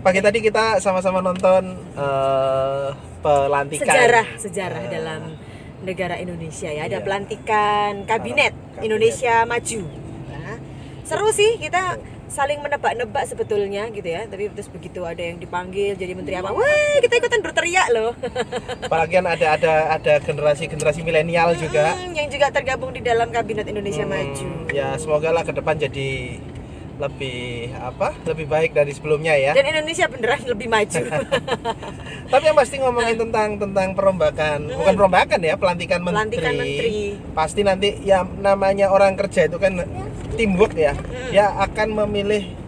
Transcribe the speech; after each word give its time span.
Pagi 0.00 0.20
tadi 0.20 0.38
kita 0.38 0.78
sama-sama 0.78 1.18
nonton 1.18 1.64
eh, 1.90 2.88
pelantikan 3.18 3.88
sejarah 3.88 4.26
sejarah 4.36 4.80
Eh, 4.82 4.90
dalam 4.90 5.20
negara 5.80 6.16
Indonesia 6.16 6.68
ya 6.68 6.84
ada 6.84 6.98
Iya. 6.98 7.04
pelantikan 7.04 8.04
kabinet, 8.04 8.52
Kabinet. 8.52 8.82
Indonesia 8.82 9.34
Maju 9.44 9.82
Nah, 10.28 10.56
seru 11.02 11.28
sih 11.30 11.56
kita 11.56 11.96
saling 12.26 12.58
menebak-nebak 12.58 13.24
sebetulnya 13.24 13.86
gitu 13.88 14.04
ya 14.04 14.26
tapi 14.26 14.50
terus 14.50 14.66
begitu 14.66 15.04
ada 15.04 15.22
yang 15.22 15.38
dipanggil 15.38 15.94
jadi 15.94 16.12
menteri 16.12 16.34
apa 16.34 16.50
wah 16.50 16.66
kita 16.98 17.14
ikutan 17.14 17.40
berteriak 17.40 17.86
loh 17.88 18.10
Apalagi 18.84 19.12
kan 19.14 19.26
ada 19.28 19.46
ada 19.54 19.72
ada 19.92 20.12
generasi-generasi 20.18 21.00
milenial 21.00 21.54
juga. 21.54 21.94
Hmm, 21.94 22.10
yang 22.12 22.26
juga 22.26 22.50
tergabung 22.50 22.90
di 22.90 23.00
dalam 23.00 23.30
kabinet 23.30 23.64
Indonesia 23.64 24.02
Hmm, 24.02 24.10
Maju 24.10 24.48
Ya, 24.68 24.96
semoga 24.96 25.30
lah 25.30 25.40
ke 25.40 25.52
depan 25.52 25.78
jadi 25.78 26.40
lebih 26.94 27.74
apa? 27.74 28.14
Lebih 28.22 28.46
baik 28.46 28.70
dari 28.74 28.92
sebelumnya 28.94 29.34
ya. 29.34 29.52
dan 29.52 29.66
Indonesia 29.66 30.06
beneran 30.06 30.40
lebih 30.46 30.68
maju 30.70 31.02
Tapi 32.32 32.44
yang 32.46 32.56
pasti 32.56 32.76
ngomongin 32.80 33.16
tentang 33.18 33.48
tentang 33.60 33.88
perombakan, 33.92 34.58
bukan 34.74 34.94
perombakan 34.94 35.40
ya, 35.42 35.54
pelantikan 35.58 36.00
menteri. 36.02 36.16
Pelantikan 36.18 36.52
menteri. 36.56 36.98
Pasti 37.34 37.60
nanti 37.62 37.88
ya 38.02 38.24
namanya 38.24 38.90
orang 38.90 39.14
kerja 39.14 39.46
itu 39.46 39.58
kan 39.58 39.82
teamwork 40.34 40.74
ya. 40.74 40.94
Dia 41.30 41.54
akan 41.62 42.06
memilih 42.06 42.63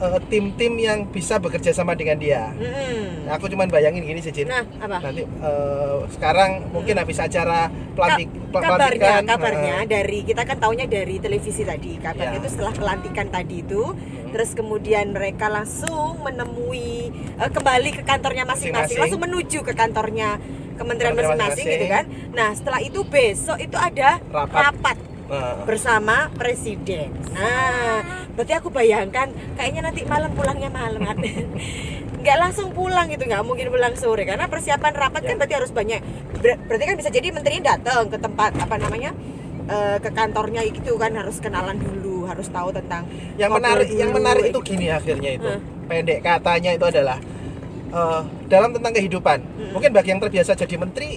eh, 0.00 0.20
tim-tim 0.26 0.72
yang 0.74 1.04
bisa 1.06 1.36
bekerja 1.36 1.70
sama 1.70 1.92
dengan 1.92 2.16
dia. 2.16 2.48
Hmm. 2.50 3.24
Nah, 3.24 3.36
aku 3.36 3.46
cuman 3.46 3.68
bayangin 3.68 4.02
gini 4.02 4.18
sih, 4.18 4.32
Jin. 4.32 4.48
nah 4.48 4.64
apa 4.76 4.98
Nanti 5.00 5.22
eh, 5.22 5.98
sekarang 6.10 6.50
mungkin 6.70 6.96
habis 6.96 7.16
acara 7.16 7.68
pelantik 7.92 8.28
Ka- 8.50 8.58
kabarnya 8.58 8.72
pelantikan, 8.72 9.22
kabarnya 9.26 9.76
eh, 9.76 9.86
dari 9.86 10.18
kita 10.22 10.42
kan 10.42 10.56
taunya 10.56 10.86
dari 10.86 11.16
televisi 11.16 11.62
tadi 11.62 11.94
kabarnya 11.96 12.28
Ya. 12.30 12.40
itu 12.40 12.48
setelah 12.48 12.72
pelantikan 12.72 13.26
tadi 13.26 13.60
itu 13.60 13.82
terus 14.30 14.54
kemudian 14.54 15.10
mereka 15.10 15.46
langsung 15.46 16.18
menemui 16.20 17.10
eh, 17.36 17.50
kembali 17.50 17.90
ke 17.92 18.02
kantornya 18.02 18.42
masing-masing 18.44 18.98
langsung 18.98 19.20
menuju 19.20 19.62
ke 19.62 19.72
kantornya 19.72 20.38
kementerian 20.74 21.12
masing-masing 21.12 21.66
gitu 21.68 21.86
kan 21.86 22.04
nah 22.30 22.50
setelah 22.50 22.80
itu 22.80 23.02
besok 23.04 23.58
itu 23.58 23.74
ada 23.74 24.18
Rapat. 24.24 24.62
rapat 24.66 24.96
eh, 25.28 25.54
bersama 25.62 26.30
presiden. 26.32 27.10
Nah, 27.30 28.19
berarti 28.32 28.52
aku 28.52 28.68
bayangkan 28.68 29.28
kayaknya 29.54 29.82
nanti 29.82 30.02
malam 30.04 30.30
pulangnya 30.32 30.68
malam 30.68 31.00
kan. 31.00 31.16
nggak 32.20 32.36
langsung 32.36 32.68
pulang 32.70 33.08
gitu 33.08 33.24
nggak 33.24 33.40
mungkin 33.40 33.72
pulang 33.72 33.96
sore 33.96 34.28
karena 34.28 34.44
persiapan 34.44 34.92
rapat 34.92 35.24
kan 35.24 35.30
Ya. 35.30 35.38
berarti 35.38 35.54
harus 35.56 35.72
banyak 35.72 36.00
Ber- 36.36 36.60
berarti 36.68 36.84
kan 36.84 36.96
bisa 36.96 37.08
jadi 37.08 37.32
menterinya 37.32 37.74
datang 37.74 38.06
ke 38.06 38.16
tempat 38.16 38.52
apa 38.54 38.76
namanya 38.76 39.16
eh, 39.64 39.96
ke 39.96 40.10
kantornya 40.12 40.60
gitu 40.62 40.94
kan 40.94 41.16
harus 41.16 41.40
kenalan 41.40 41.80
dulu 41.80 42.28
harus 42.28 42.44
tahu 42.46 42.70
tentang 42.70 43.08
yang 43.34 43.48
menarik 43.50 43.88
dulu, 43.88 43.96
yang 43.96 44.10
menarik 44.12 44.42
kayak 44.42 44.52
itu 44.52 44.60
gitu. 44.60 44.68
gini 44.68 44.86
akhirnya 44.90 45.30
itu 45.32 45.48
Hah. 45.48 45.60
pendek 45.88 46.18
katanya 46.20 46.70
itu 46.76 46.84
adalah 46.84 47.18
eh, 47.90 48.20
dalam 48.46 48.70
tentang 48.70 48.92
kehidupan 48.92 49.38
Hmm. 49.40 49.70
mungkin 49.72 49.90
bagi 49.90 50.08
yang 50.10 50.20
terbiasa 50.20 50.52
jadi 50.54 50.76
menteri 50.76 51.16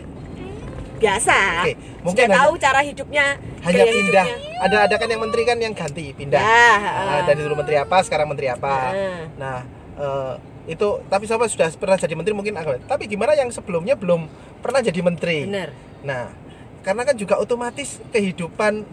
biasa. 1.03 1.37
Oke, 1.59 1.73
mungkin 1.75 2.05
mungkin 2.05 2.27
tahu 2.31 2.51
hanya- 2.51 2.63
cara 2.63 2.79
hidupnya 2.81 3.25
hanya 3.61 3.83
pindah. 3.83 4.25
hidupnya. 4.25 4.63
ada 4.63 4.77
ada 4.87 4.95
kan 4.95 5.07
yang 5.07 5.21
menteri 5.21 5.43
kan 5.43 5.57
yang 5.59 5.73
ganti 5.75 6.05
pindah. 6.15 6.39
Ya, 6.39 6.71
Nah, 6.79 7.13
ah. 7.13 7.21
dari 7.23 7.39
dulu 7.43 7.53
menteri 7.55 7.75
apa 7.75 7.97
sekarang 8.01 8.27
menteri 8.27 8.47
apa. 8.47 8.75
Ah. 8.89 9.23
nah 9.35 9.57
eh, 9.93 10.33
itu 10.63 10.87
tapi 11.05 11.27
siapa 11.27 11.43
sudah 11.45 11.67
pernah 11.75 11.99
jadi 11.99 12.15
menteri 12.15 12.31
mungkin 12.31 12.55
aku 12.55 12.79
tapi 12.87 13.03
gimana 13.05 13.35
yang 13.35 13.51
sebelumnya 13.51 13.99
belum 13.99 14.31
pernah 14.63 14.79
jadi 14.79 14.99
menteri? 15.03 15.43
Bener 15.43 15.75
nah 16.03 16.31
karena 16.83 17.03
kan 17.03 17.15
juga 17.15 17.35
otomatis 17.35 17.99
kehidupan 18.11 18.83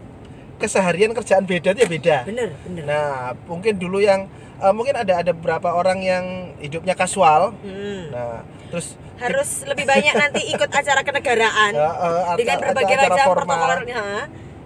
keseharian 0.60 1.10
kerjaan 1.10 1.42
beda 1.42 1.72
itu 1.72 1.80
ya 1.80 1.88
beda 1.88 2.16
bener 2.22 2.48
bener 2.62 2.82
Nah, 2.84 3.10
mungkin 3.44 3.74
dulu 3.74 3.98
yang 3.98 4.28
eh, 4.56 4.70
mungkin 4.70 4.92
ada 4.94 5.18
ada 5.18 5.32
beberapa 5.32 5.72
orang 5.72 5.98
yang 5.98 6.24
hidupnya 6.56 6.92
kasual. 6.92 7.56
Hmm. 7.58 8.12
Nah, 8.12 8.44
terus 8.68 8.94
harus 9.16 9.64
lebih 9.64 9.84
banyak 9.84 10.12
nanti 10.14 10.44
ikut 10.46 10.68
acara 10.68 11.00
kenegaraan 11.00 11.72
eh, 11.80 11.80
eh, 11.82 12.36
dengan 12.36 12.56
acara- 12.56 12.66
berbagai 12.70 12.94
acara 12.94 13.08
macam 13.10 13.26
formal. 13.26 13.48
protokolnya. 13.48 14.04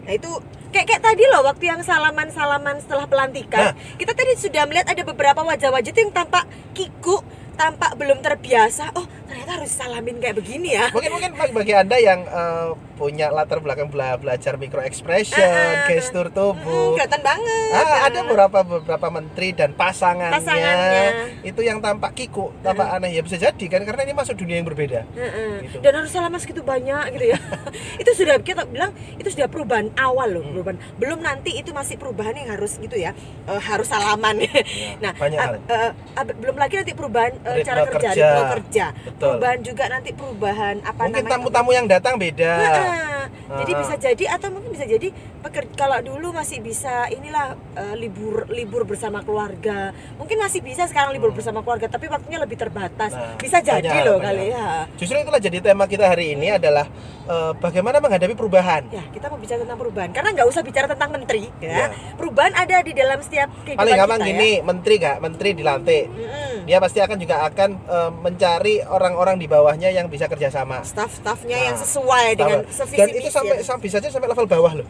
Nah 0.05 0.13
itu 0.13 0.31
kayak 0.69 0.87
kayak 0.87 1.03
tadi 1.05 1.25
loh 1.25 1.43
waktu 1.45 1.65
yang 1.65 1.81
salaman 1.81 2.29
salaman 2.29 2.77
setelah 2.77 3.07
pelantikan, 3.07 3.71
Nah. 3.71 3.75
kita 3.95 4.13
tadi 4.13 4.35
sudah 4.35 4.67
melihat 4.67 4.87
ada 4.87 5.03
beberapa 5.03 5.41
wajah-wajah 5.41 5.89
itu 5.89 6.01
yang 6.01 6.13
tampak 6.13 6.45
kikuk, 6.73 7.23
tampak 7.55 7.95
belum 7.95 8.19
terbiasa. 8.21 8.91
Oh 8.93 9.07
ternyata 9.25 9.53
harus 9.57 9.73
salamin 9.73 10.17
kayak 10.17 10.37
begini 10.37 10.75
ya. 10.75 10.91
Mungkin 10.91 11.11
mungkin 11.11 11.31
bagi, 11.33 11.53
bagi 11.53 11.75
anda 11.75 11.97
yang 11.97 12.21
eh, 12.23 12.69
punya 12.95 13.27
latar 13.29 13.59
belakang 13.59 13.89
bela- 13.89 14.15
belajar 14.15 14.55
micro 14.55 14.79
expression, 14.81 15.43
Ah, 15.43 15.83
ah. 15.83 15.87
gestur 15.89 16.29
Hmm, 16.29 16.37
tubuh. 16.55 16.95
kelihatan 16.95 17.19
banget. 17.21 17.71
Ah, 17.73 18.07
ada 18.07 18.19
beberapa 18.23 18.59
beberapa 18.63 19.09
menteri 19.11 19.51
dan 19.51 19.71
pasangannya, 19.73 20.39
Pasangannya. 20.39 21.07
itu 21.43 21.61
yang 21.61 21.79
tampak 21.81 22.15
kiku, 22.15 22.55
tampak 22.61 22.87
aneh 22.89 23.11
ya 23.11 23.21
bisa 23.21 23.35
jadi 23.37 23.65
kan 23.69 23.83
karena 23.83 24.03
ini 24.05 24.15
masuk 24.15 24.35
dunia 24.37 24.57
yang 24.57 24.65
berbeda. 24.65 25.03
Heeh. 25.11 25.67
Gitu. 25.67 25.77
Dan 25.81 25.93
harus 25.97 26.11
salaman 26.11 26.39
segitu 26.39 26.63
banyak 26.63 27.11
gitu 27.13 27.27
ya. 27.29 27.39
itu 28.03 28.11
sudah 28.15 28.39
kita 28.39 28.63
bilang 28.65 28.91
itu 29.17 29.27
sudah 29.29 29.49
perubahan 29.49 29.91
awal 29.97 30.31
loh, 30.31 30.43
Hmm. 30.43 30.55
perubahan. 30.55 30.79
Belum 30.95 31.19
nanti 31.19 31.51
itu 31.53 31.73
masih 31.73 31.97
perubahan 31.97 32.37
yang 32.37 32.51
harus 32.51 32.77
gitu 32.77 32.95
ya. 32.95 33.11
eh, 33.45 33.61
harus 33.61 33.87
salaman. 33.87 34.39
nah, 35.03 35.11
banyak 35.13 35.37
ab- 35.37 35.45
hal. 35.45 35.55
eh, 35.67 35.91
ab- 36.15 36.37
belum 36.37 36.55
lagi 36.55 36.75
nanti 36.77 36.93
perubahan 36.93 37.35
eh, 37.45 37.55
Ritme 37.55 37.67
cara 37.67 37.81
kerja, 37.85 38.09
kerja. 38.09 38.25
ritme 38.27 38.43
kerja. 38.51 38.87
Betul. 38.97 39.21
Perubahan 39.21 39.59
juga 39.61 39.85
nanti 39.87 40.11
perubahan 40.11 40.77
apa 40.81 41.01
Mungkin 41.03 41.15
namanya? 41.21 41.33
tamu-tamu 41.37 41.71
yang 41.71 41.87
datang 41.87 42.15
beda. 42.17 42.53
Heeh. 42.57 43.13
Jadi 43.45 43.73
Ah. 43.73 43.79
bisa 43.79 43.95
jadi 43.99 44.25
atau 44.31 44.49
mungkin 44.49 44.71
bisa 44.71 44.85
jadi 44.85 45.09
peker- 45.39 45.69
kalau 45.75 46.01
dulu 46.01 46.33
masih 46.33 46.61
bisa 46.61 47.05
inilah 47.09 47.53
eh, 47.75 47.95
libur 47.95 48.49
libur 48.49 48.83
bersama 48.83 49.21
keluarga. 49.21 49.93
Mungkin 50.17 50.37
masih 50.39 50.61
bisa 50.61 50.85
sekarang 50.85 51.13
libur 51.13 51.29
bersama 51.31 51.61
keluarga 51.61 51.87
tapi 51.87 52.09
waktunya 52.09 52.39
lebih 52.39 52.57
terbatas. 52.57 53.13
Hmm. 53.13 53.21
Nah, 53.23 53.37
bisa 53.37 53.61
jadi 53.61 53.85
banyak, 53.85 54.01
loh 54.03 54.17
banyak. 54.17 54.27
kali 54.27 54.45
ya. 54.51 54.69
Justru 54.95 55.17
itulah 55.19 55.39
jadi 55.39 55.59
tema 55.61 55.85
kita 55.85 56.05
hari 56.07 56.33
ini 56.33 56.49
adalah 56.51 56.89
eh, 57.25 57.53
bagaimana 57.55 57.97
menghadapi 57.99 58.33
perubahan. 58.33 58.89
Ya, 58.91 59.05
kita 59.07 59.29
mau 59.29 59.37
bicara 59.37 59.61
tentang 59.61 59.79
perubahan 59.79 60.11
karena 60.11 60.29
nggak 60.31 60.47
usah 60.47 60.61
bicara 60.61 60.87
tentang 60.87 61.11
menteri, 61.11 61.49
ya. 61.59 61.69
Ya. 61.75 61.87
Perubahan 62.15 62.53
ada 62.55 62.77
di 62.81 62.93
dalam 62.93 63.19
setiap 63.19 63.49
kehidupan 63.63 63.81
Paling 63.81 63.97
gampang 63.99 64.21
kita, 64.21 64.29
gini, 64.31 64.51
menteri 64.61 64.95
gak? 64.99 65.17
Menteri 65.19 65.51
dilantik. 65.53 66.05
ya. 66.11 66.33
Dia 66.65 66.81
pasti 66.81 66.99
akan 66.99 67.17
juga 67.17 67.45
akan 67.45 67.71
eh, 67.77 68.11
mencari 68.11 68.75
orang-orang 68.81 69.37
di 69.37 69.47
bawahnya 69.47 69.89
yang 69.89 70.09
bisa 70.09 70.25
kerjasama. 70.25 70.81
Staff-staffnya 70.81 71.55
Nah, 71.55 71.67
yang 71.69 71.77
sesuai 71.77 72.27
dengan 72.35 72.59
sevisi 72.67 72.99
Dan 72.99 73.09
itu 73.13 73.29
sampai 73.29 73.57
sam- 73.61 73.81
bisa 73.81 74.01
aja 74.01 74.09
sampai 74.09 74.29
level 74.29 74.47
bawah 74.47 74.73
loh. 74.81 74.89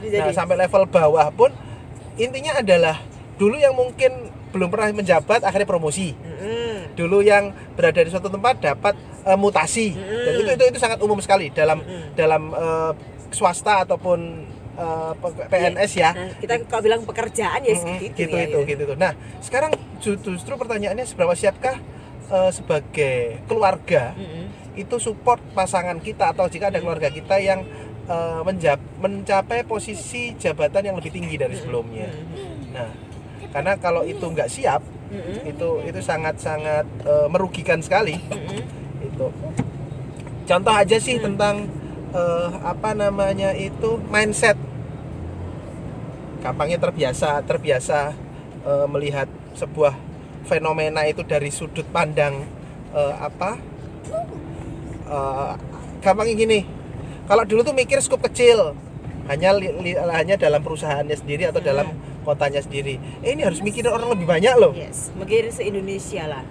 Bisa 0.00 0.20
Nah, 0.20 0.32
sampai 0.32 0.56
level 0.58 0.84
bawah 0.86 1.28
pun 1.30 1.50
intinya 2.16 2.56
adalah 2.56 3.00
dulu 3.36 3.56
yang 3.56 3.72
mungkin 3.72 4.32
belum 4.52 4.68
pernah 4.68 4.88
menjabat 4.90 5.40
akhirnya 5.42 5.68
promosi. 5.68 6.16
Mm-mm. 6.16 6.96
Dulu 6.96 7.20
yang 7.20 7.52
berada 7.72 8.00
di 8.00 8.08
suatu 8.08 8.28
tempat 8.28 8.56
dapat 8.56 8.94
eh, 9.24 9.36
mutasi. 9.36 9.92
Mm-mm. 9.92 10.24
Dan 10.24 10.32
itu, 10.36 10.50
itu 10.52 10.64
itu 10.70 10.78
sangat 10.78 11.00
umum 11.00 11.20
sekali 11.20 11.48
dalam 11.50 11.80
Mm-mm. 11.80 12.12
dalam 12.12 12.42
eh, 12.52 12.92
swasta 13.32 13.84
ataupun 13.84 14.52
PNS 15.48 15.92
ya. 15.96 16.10
Nah, 16.12 16.36
kita 16.36 16.60
kalau 16.68 16.84
bilang 16.84 17.00
pekerjaan 17.00 17.64
ya 17.64 17.72
seperti 17.72 18.12
itu 18.12 18.18
gitu 18.22 18.36
ya, 18.36 18.44
itu 18.44 18.58
gitu 18.68 18.82
itu. 18.84 18.94
Nah, 18.94 19.12
sekarang 19.40 19.72
justru 20.00 20.54
pertanyaannya 20.56 21.06
seberapa 21.08 21.32
siapkah 21.32 21.76
eh, 22.30 22.50
sebagai 22.52 23.40
keluarga 23.48 24.12
Mm-mm. 24.16 24.76
itu 24.76 24.96
support 25.00 25.40
pasangan 25.56 26.00
kita 26.00 26.32
atau 26.36 26.48
jika 26.48 26.68
ada 26.68 26.80
keluarga 26.80 27.08
kita 27.08 27.38
yang 27.40 27.64
menjap- 28.46 29.02
mencapai 29.02 29.66
posisi 29.66 30.30
jabatan 30.38 30.78
yang 30.78 30.94
lebih 30.94 31.10
tinggi 31.10 31.34
dari 31.34 31.58
sebelumnya. 31.58 32.06
Nah, 32.70 32.94
karena 33.50 33.74
kalau 33.82 34.06
itu 34.06 34.22
nggak 34.22 34.46
siap, 34.46 34.78
itu 35.42 35.82
itu 35.82 35.98
sangat-sangat 35.98 36.86
eh, 37.02 37.26
merugikan 37.26 37.82
sekali. 37.82 38.14
Itu. 39.02 39.34
Contoh 40.46 40.70
aja 40.70 41.02
sih 41.02 41.18
tentang 41.18 41.66
eh, 42.14 42.48
apa 42.62 42.94
namanya 42.94 43.50
itu 43.58 43.98
mindset. 44.06 44.54
Gampangnya 46.46 46.78
terbiasa 46.78 47.42
terbiasa 47.42 48.14
eh, 48.62 48.86
melihat 48.86 49.26
sebuah 49.56 49.96
fenomena 50.44 51.02
itu 51.08 51.24
dari 51.24 51.48
sudut 51.50 51.88
pandang 51.90 52.44
eh, 52.92 53.14
apa? 53.16 53.56
Eh, 55.06 55.52
gampangnya 56.04 56.34
gini. 56.36 56.60
Kalau 57.26 57.42
dulu 57.42 57.66
tuh 57.66 57.74
mikir 57.74 57.98
skup 57.98 58.22
kecil, 58.22 58.78
hanya 59.26 59.50
li- 59.56 59.74
li- 59.82 59.98
hanya 59.98 60.38
dalam 60.38 60.62
perusahaannya 60.62 61.16
sendiri 61.18 61.50
atau 61.50 61.58
dalam 61.58 61.90
kotanya 62.22 62.62
sendiri. 62.62 62.98
Eh, 63.26 63.34
ini 63.34 63.42
harus 63.42 63.58
mikirin 63.58 63.90
orang 63.90 64.14
lebih 64.14 64.26
banyak 64.26 64.54
loh. 64.58 64.70
Yes, 64.74 65.10
menggiring 65.18 65.50
se-Indonesia 65.50 66.26
lah 66.30 66.42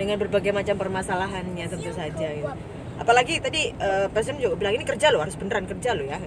dengan 0.00 0.16
berbagai 0.16 0.52
macam 0.56 0.76
permasalahannya 0.80 1.64
tentu 1.68 1.90
saja. 1.92 2.28
Gitu. 2.32 2.48
Apalagi 2.94 3.42
tadi 3.42 3.74
eh, 3.74 4.06
Presiden 4.10 4.38
juga 4.38 4.54
bilang 4.54 4.74
ini 4.78 4.86
kerja 4.86 5.10
loh, 5.10 5.20
harus 5.22 5.34
beneran 5.34 5.66
kerja 5.66 5.94
loh 5.98 6.06
ya. 6.06 6.18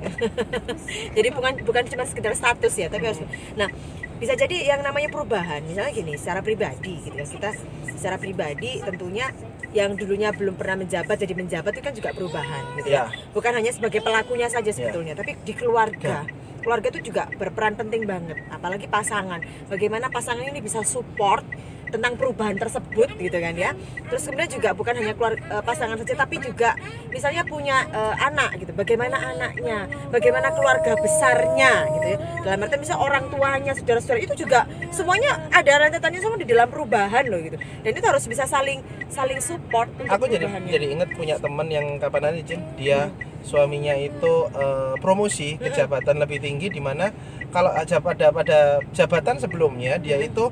jadi 1.17 1.29
bukan 1.31 1.63
bukan 1.63 1.83
cuma 1.87 2.03
sekedar 2.03 2.35
status 2.35 2.73
ya, 2.75 2.91
tapi 2.91 3.07
harus. 3.07 3.23
Nah, 3.55 3.71
bisa 4.17 4.33
jadi 4.33 4.75
yang 4.75 4.81
namanya 4.81 5.13
perubahan, 5.13 5.61
misalnya 5.63 5.93
gini, 5.93 6.17
secara 6.17 6.41
pribadi 6.41 7.05
gitu 7.05 7.15
ya 7.15 7.25
kita 7.27 7.53
secara 7.97 8.17
pribadi 8.17 8.81
tentunya 8.81 9.29
yang 9.75 9.93
dulunya 9.93 10.33
belum 10.33 10.57
pernah 10.57 10.81
menjabat 10.81 11.17
jadi 11.21 11.33
menjabat 11.37 11.71
itu 11.75 11.83
kan 11.85 11.93
juga 11.93 12.09
perubahan 12.17 12.63
gitu 12.81 12.89
ya. 12.89 13.05
Ya. 13.07 13.13
Bukan 13.31 13.51
hanya 13.53 13.71
sebagai 13.71 14.01
pelakunya 14.01 14.49
saja 14.49 14.69
sebetulnya, 14.73 15.13
tapi 15.13 15.37
di 15.41 15.53
keluarga. 15.53 16.25
Keluarga 16.57 16.91
itu 16.91 17.13
juga 17.13 17.31
berperan 17.31 17.79
penting 17.79 18.03
banget, 18.03 18.43
apalagi 18.51 18.91
pasangan. 18.91 19.39
Bagaimana 19.71 20.11
pasangan 20.11 20.43
ini 20.43 20.59
bisa 20.59 20.83
support 20.83 21.45
tentang 21.89 22.13
perubahan 22.19 22.55
tersebut 22.55 23.15
gitu 23.17 23.37
kan 23.37 23.53
ya. 23.55 23.71
Terus 24.07 24.23
kemudian 24.27 24.49
juga 24.51 24.69
bukan 24.75 24.93
hanya 24.97 25.13
keluar 25.15 25.33
eh, 25.37 25.63
pasangan 25.63 25.97
saja 25.99 26.13
tapi 26.23 26.39
juga 26.41 26.75
misalnya 27.11 27.43
punya 27.47 27.87
eh, 27.89 28.15
anak 28.23 28.59
gitu. 28.61 28.71
Bagaimana 28.75 29.17
anaknya? 29.17 29.87
Bagaimana 30.11 30.51
keluarga 30.53 30.95
besarnya 30.99 31.71
gitu 31.97 32.07
ya. 32.15 32.17
Dalam 32.43 32.63
arti 32.63 32.75
misalnya 32.79 33.01
orang 33.03 33.23
tuanya 33.31 33.71
saudara-saudara 33.75 34.19
itu 34.23 34.33
juga 34.47 34.67
semuanya 34.91 35.47
ada 35.51 35.71
rentetannya 35.87 36.19
semua 36.19 36.39
di 36.39 36.47
dalam 36.47 36.67
perubahan 36.69 37.23
loh 37.27 37.39
gitu. 37.41 37.57
Dan 37.57 37.91
itu 37.91 38.05
harus 38.05 38.25
bisa 38.27 38.43
saling 38.47 38.79
saling 39.07 39.39
support 39.39 39.87
aku 40.07 40.27
jadi 40.27 40.47
jadi 40.67 40.85
inget 40.93 41.09
punya 41.15 41.35
teman 41.39 41.67
yang 41.71 41.99
kapan 41.99 42.31
nanti 42.31 42.41
Jin. 42.43 42.61
Dia 42.79 43.11
suaminya 43.47 43.95
itu 43.95 44.33
eh, 44.51 44.95
promosi 44.99 45.55
ke 45.55 45.71
jabatan 45.71 46.19
lebih 46.19 46.43
tinggi 46.43 46.67
di 46.67 46.81
mana 46.83 47.11
kalau 47.51 47.71
aja 47.71 48.03
pada 48.03 48.29
pada 48.35 48.83
jabatan 48.91 49.39
sebelumnya 49.39 49.95
dia 50.01 50.19
itu 50.19 50.51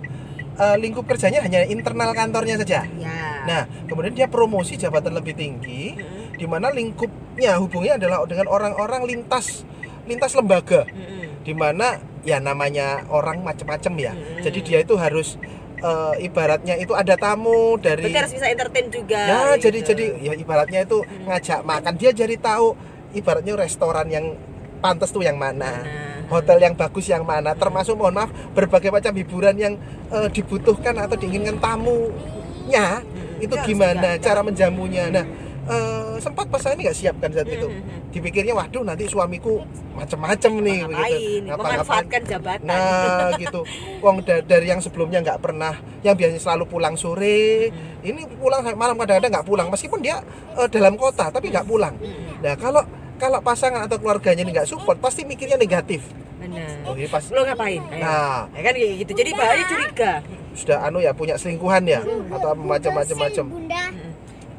eh, 0.56 0.76
lingkup 0.78 1.06
kerjanya 1.06 1.40
hanya 1.40 1.64
internal 1.64 2.12
kantornya 2.12 2.56
saja 2.58 2.84
ya 2.88 3.20
nah 3.46 3.62
kemudian 3.86 4.14
dia 4.14 4.28
promosi 4.28 4.76
jabatan 4.76 5.14
lebih 5.14 5.34
tinggi 5.34 5.94
Mm-mm. 5.94 6.36
di 6.36 6.46
mana 6.46 6.70
lingkupnya 6.70 7.56
hubungnya 7.56 7.96
adalah 7.96 8.24
dengan 8.24 8.48
orang-orang 8.48 9.06
lintas 9.06 9.62
lintas 10.04 10.34
lembaga 10.34 10.84
Mm-mm. 10.86 11.44
di 11.44 11.54
mana 11.54 12.00
ya 12.22 12.40
namanya 12.40 13.06
orang 13.08 13.42
macam-macam 13.42 13.94
ya 13.96 14.14
Hmm. 14.14 14.42
jadi 14.42 14.60
dia 14.60 14.78
itu 14.82 14.96
harus 14.96 15.38
eh, 15.78 16.14
ibaratnya 16.24 16.74
itu 16.76 16.92
ada 16.92 17.14
tamu 17.16 17.78
dari 17.78 18.10
berarti 18.10 18.18
harus 18.18 18.34
bisa 18.34 18.48
entertain 18.50 18.88
juga 18.90 19.22
Nah, 19.22 19.54
gitu. 19.54 19.70
jadi 19.70 19.80
jadi 19.86 20.06
ya 20.20 20.34
ibaratnya 20.34 20.80
itu 20.82 20.98
ngajak 21.22 21.62
makan 21.62 21.94
dia 21.96 22.10
jadi 22.10 22.34
tahu 22.36 22.74
ibaratnya 23.14 23.54
restoran 23.56 24.10
yang 24.10 24.34
pantas 24.82 25.10
tuh 25.10 25.22
yang 25.22 25.38
mana. 25.38 25.82
Mana. 25.82 26.15
Hotel 26.26 26.58
yang 26.58 26.74
bagus 26.74 27.06
yang 27.06 27.22
mana, 27.22 27.54
termasuk 27.54 27.94
mohon 27.94 28.18
maaf 28.18 28.34
berbagai 28.58 28.90
macam 28.90 29.14
hiburan 29.14 29.56
yang 29.58 29.74
eh, 30.10 30.30
dibutuhkan 30.34 30.98
atau 30.98 31.14
diinginkan 31.14 31.62
tamunya 31.62 33.06
itu 33.38 33.54
harus 33.54 33.68
gimana 33.68 34.18
cara 34.18 34.42
menjamunya. 34.42 35.12
Nah, 35.12 35.26
eh, 35.70 36.16
sempat 36.24 36.50
pas 36.50 36.64
ini 36.72 36.88
nggak 36.90 36.98
siap 36.98 37.16
kan 37.22 37.30
saat 37.30 37.46
itu. 37.46 37.68
Mm-mm. 37.68 38.10
Dipikirnya 38.16 38.56
waduh 38.56 38.80
nanti 38.88 39.12
suamiku 39.12 39.60
macem-macem 39.92 40.52
nih 40.64 40.78
ngapain 40.88 40.88
begitu. 40.88 41.46
Ngapa-ngapain. 41.46 41.78
memanfaatkan 41.84 42.22
jabatan 42.24 42.68
Nah 42.68 43.30
gitu, 43.36 43.62
Wong 44.00 44.24
da- 44.24 44.44
dari 44.44 44.72
yang 44.72 44.80
sebelumnya 44.80 45.20
nggak 45.20 45.40
pernah, 45.44 45.76
yang 46.00 46.16
biasanya 46.16 46.40
selalu 46.40 46.64
pulang 46.64 46.96
sore, 46.96 47.70
ini 48.08 48.22
pulang 48.40 48.64
malam 48.80 48.96
kadang-kadang 48.96 49.32
nggak 49.36 49.48
pulang, 49.48 49.68
meskipun 49.68 50.00
dia 50.00 50.24
eh, 50.56 50.68
dalam 50.72 50.96
kota 50.96 51.28
tapi 51.28 51.52
nggak 51.52 51.68
pulang. 51.68 51.94
Nah 52.40 52.56
kalau 52.56 52.82
kalau 53.16 53.40
pasangan 53.40 53.84
atau 53.84 53.96
keluarganya 53.96 54.42
ini 54.42 54.52
nggak 54.52 54.68
support, 54.68 54.98
pasti 54.98 55.24
mikirnya 55.24 55.56
negatif. 55.56 56.04
benar 56.36 56.68
Oh 56.84 56.94
ini 56.94 57.08
pas 57.08 57.24
lo 57.26 57.42
ngapain 57.42 57.80
Ayo. 57.82 57.98
Nah. 57.98 58.46
ya 58.52 58.62
kan 58.62 58.74
kayak 58.74 58.94
gitu 59.02 59.12
jadi 59.16 59.30
bahaya 59.34 59.64
curiga 59.66 60.12
sudah 60.54 60.78
anu 60.84 61.00
ya 61.00 61.12
punya 61.12 61.36
selingkuhan 61.36 61.84
ya 61.84 62.04
atau 62.30 62.52
macam-macam 62.54 63.18
macam. 63.18 63.46
Bunda. 63.50 63.84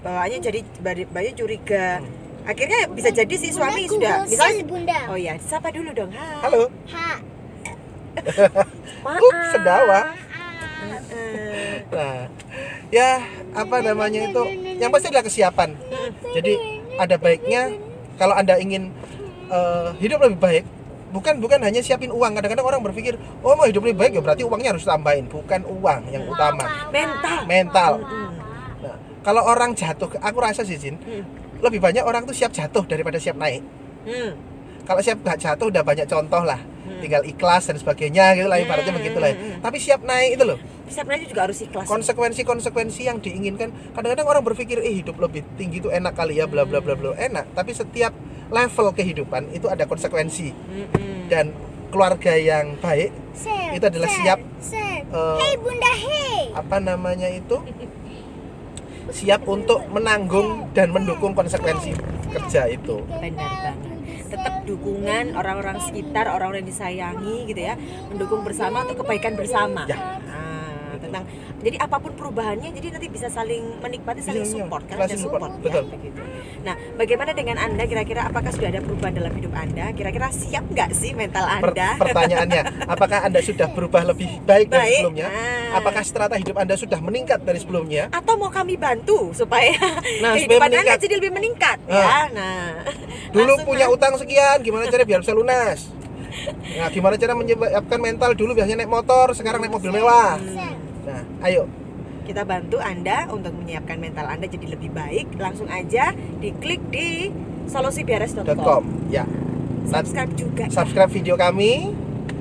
Bawaannya 0.02 0.38
jadi 0.40 0.60
bahaya 1.06 1.30
curiga 1.32 2.00
Hmm. 2.00 2.10
akhirnya 2.46 2.80
bisa 2.88 3.10
jadi 3.10 3.34
si 3.34 3.50
suami 3.50 3.84
Bundaku 3.84 3.94
sudah 3.96 4.14
misalnya 4.24 4.64
Bunda. 4.64 4.98
oh 5.06 5.18
ya 5.18 5.34
sapa 5.38 5.68
dulu 5.68 5.90
dong 5.92 6.10
Hai. 6.10 6.42
Halo, 6.42 6.62
Ha. 6.90 7.10
maaf 9.04 9.20
uh, 9.20 9.34
sedawa. 9.52 10.00
Eh, 10.06 10.14
Nah, 11.86 12.26
ya 12.88 13.22
apa 13.52 13.76
namanya 13.78 14.26
itu, 14.26 14.42
yang 14.76 14.90
pasti 14.90 15.06
adalah 15.06 15.22
kesiapan. 15.22 15.70
Jadi 16.32 16.54
ada 16.96 17.14
baiknya 17.16 17.70
kalau 18.16 18.34
anda 18.36 18.56
ingin 18.56 18.92
eh, 19.48 19.88
hidup 20.02 20.24
lebih 20.24 20.38
baik, 20.40 20.64
bukan 21.14 21.38
bukan 21.38 21.60
hanya 21.62 21.80
siapin 21.80 22.10
uang. 22.10 22.36
Kadang-kadang 22.36 22.66
orang 22.66 22.80
berpikir, 22.82 23.14
oh 23.40 23.54
mau 23.54 23.64
hidup 23.64 23.84
lebih 23.86 23.98
baik 24.00 24.12
ya 24.18 24.22
berarti 24.24 24.42
uangnya 24.42 24.74
harus 24.74 24.84
tambahin. 24.84 25.24
Bukan 25.30 25.62
uang 25.64 26.00
yang 26.10 26.24
utama, 26.26 26.64
mental 26.90 27.38
mental. 27.46 27.92
Nah, 28.82 28.96
kalau 29.22 29.42
orang 29.46 29.72
jatuh, 29.72 30.10
aku 30.20 30.38
rasa 30.42 30.66
sih 30.66 30.76
Jin, 30.76 30.98
Mm. 31.00 31.24
lebih 31.62 31.80
banyak 31.80 32.04
orang 32.04 32.26
tuh 32.26 32.34
siap 32.36 32.52
jatuh 32.52 32.84
daripada 32.84 33.16
siap 33.16 33.38
naik. 33.38 33.62
Mm. 34.04 34.32
Kalau 34.86 35.00
siap 35.02 35.18
nggak 35.22 35.38
jatuh 35.40 35.66
udah 35.66 35.82
banyak 35.82 36.06
contoh 36.06 36.42
lah, 36.46 36.60
Hmm. 36.62 36.75
Tinggal 37.06 37.22
ikhlas 37.22 37.62
dan 37.64 37.76
sebagainya 37.76 38.34
gitu 38.34 38.44
lah 38.44 38.58
ibaratnya 38.58 38.90
Hmm, 38.90 38.98
begitu 38.98 39.16
lah. 39.16 39.30
hmm, 39.30 39.42
hmm. 39.48 39.62
Tapi 39.62 39.76
siap 39.78 40.00
naik 40.02 40.30
itu 40.34 40.44
loh. 40.44 40.58
sebenarnya 40.86 41.26
juga 41.26 41.42
harus 41.42 41.58
ikhlas 41.60 41.86
konsekuensi-konsekuensi 41.86 43.02
yang 43.02 43.18
diinginkan 43.18 43.70
kadang-kadang 43.90 44.26
orang 44.26 44.42
berpikir 44.44 44.78
eh 44.78 44.94
hidup 44.96 45.16
lebih 45.16 45.46
tinggi 45.54 45.78
itu 45.78 45.88
enak 45.88 46.12
kali 46.12 46.36
ya 46.36 46.46
bla 46.46 46.62
bla 46.62 46.78
bla 46.78 46.94
bla 46.94 47.10
enak 47.16 47.50
tapi 47.52 47.70
setiap 47.70 48.14
level 48.48 48.90
kehidupan 48.92 49.50
itu 49.50 49.66
ada 49.66 49.82
konsekuensi 49.82 50.50
Mm-mm. 50.50 51.26
dan 51.26 51.50
keluarga 51.88 52.34
yang 52.34 52.74
baik 52.76 53.10
Sir, 53.32 53.50
Itu 53.72 53.84
adalah 53.84 54.06
sir, 54.06 54.18
siap, 54.20 54.38
Sir. 54.60 54.78
eh, 55.04 55.38
Hey 55.40 55.54
Bunda, 55.56 55.90
hey. 55.92 56.42
apa 56.52 56.76
namanya 56.78 57.26
itu 57.28 57.58
siap 59.08 59.42
untuk 59.44 59.86
menanggung 59.88 60.70
dan 60.70 60.90
mendukung 60.90 61.30
konsekuensi 61.32 61.94
kerja 62.28 62.66
itu 62.68 63.02
benar 63.08 63.34
banget 63.64 63.95
tetap 64.26 64.54
dukungan 64.62 65.32
orang-orang 65.32 65.78
sekitar 65.80 66.26
orang-orang 66.28 66.60
yang 66.60 66.70
disayangi 66.70 67.36
gitu 67.46 67.60
ya 67.62 67.74
mendukung 68.08 68.42
bersama 68.42 68.82
untuk 68.82 69.00
kebaikan 69.00 69.34
bersama 69.34 69.86
Ya. 69.86 69.98
Ah, 70.26 70.98
tentang 70.98 71.24
jadi 71.58 71.76
apa 71.78 71.96
pun 71.96 72.12
perubahannya 72.12 72.70
jadi 72.70 72.88
nanti 72.90 73.06
bisa 73.06 73.28
saling 73.28 73.78
menikmati 73.78 74.20
saling 74.20 74.42
Iya, 74.42 74.48
iya. 74.48 74.56
support 74.60 74.82
karena 74.84 75.04
ada 75.04 75.14
support, 75.14 75.40
support, 75.40 75.52
ya, 75.52 75.62
betul. 75.62 75.84
begitu. 75.88 76.20
nah 76.58 76.74
bagaimana 76.94 77.30
dengan 77.30 77.56
anda 77.56 77.84
kira-kira 77.84 78.20
apakah 78.24 78.50
sudah 78.50 78.68
ada 78.68 78.80
perubahan 78.80 79.14
dalam 79.14 79.32
hidup 79.32 79.52
anda 79.52 79.86
kira-kira 79.92 80.26
siap 80.30 80.64
nggak 80.66 80.90
sih 80.92 81.12
mental 81.12 81.44
Per- 81.44 81.70
anda 81.70 81.88
pertanyaannya 81.96 82.62
apakah 82.86 83.18
anda 83.22 83.40
sudah 83.40 83.68
berubah 83.68 84.02
lebih 84.04 84.40
baik 84.42 84.66
dari 84.68 84.82
Baik. 84.82 84.96
sebelumnya 84.96 85.26
Ah. 85.28 85.78
apakah 85.78 86.02
strata 86.02 86.34
hidup 86.34 86.56
anda 86.56 86.74
sudah 86.74 86.98
meningkat 86.98 87.40
dari 87.40 87.58
sebelumnya 87.58 88.10
atau 88.10 88.34
mau 88.34 88.48
kami 88.48 88.74
bantu 88.76 89.30
supaya 89.32 89.74
Nah, 89.76 89.94
supaya 90.32 90.34
kehidupan 90.34 90.64
anda 90.64 90.76
meningkat. 90.80 90.98
jadi 90.98 91.14
lebih 91.14 91.32
meningkat 91.32 91.78
Ah. 91.84 91.94
ya 91.94 92.18
nah 92.32 92.64
dulu 93.36 93.52
Langsung 93.52 93.68
punya 93.68 93.86
lah. 93.86 93.92
utang 93.92 94.14
sekian 94.16 94.56
gimana 94.60 94.88
cara 94.88 95.04
biar 95.04 95.20
bisa 95.20 95.32
lunas 95.32 95.92
nah 96.72 96.88
gimana 96.88 97.14
cara 97.14 97.32
menyebabkan 97.32 97.98
mental 97.98 98.30
dulu 98.32 98.52
biasanya 98.52 98.80
naik 98.80 98.90
motor 98.90 99.32
sekarang 99.32 99.58
naik 99.58 99.70
mobil 99.70 99.90
mewah 99.90 100.40
nah 101.04 101.22
ayo 101.44 101.68
kita 102.24 102.42
bantu 102.42 102.76
Anda 102.78 103.28
untuk 103.28 103.54
menyiapkan 103.54 103.96
mental 103.96 104.26
Anda 104.26 104.50
jadi 104.50 104.66
lebih 104.68 104.90
baik. 104.90 105.38
Langsung 105.38 105.70
aja 105.70 106.10
diklik 106.36 106.82
di 106.90 107.30
solusiberes.com. 107.66 108.58
.com 108.58 108.82
ya 109.06 109.22
Nah, 109.22 110.02
Subscribe 110.02 110.34
juga. 110.34 110.66
ya. 110.66 110.74
subscribe 110.74 111.06
video 111.08 111.38
kami 111.38 111.94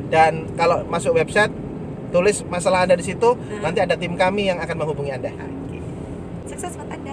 dan 0.08 0.50
kalau 0.58 0.81
masuk 0.86 1.13
website 1.13 1.53
tulis 2.10 2.41
masalah 2.43 2.81
anda 2.81 2.98
di 2.98 3.05
situ 3.05 3.38
Hmm. 3.38 3.62
nanti 3.62 3.77
ada 3.77 3.93
tim 3.93 4.17
kami 4.17 4.50
yang 4.50 4.58
akan 4.58 4.74
menghubungi 4.75 5.13
anda 5.13 5.29
Oke. 5.29 5.77
Sukses 6.48 6.74
buat 6.74 6.89
Anda. 6.89 7.04